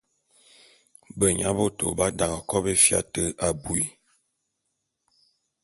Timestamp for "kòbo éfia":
2.49-2.99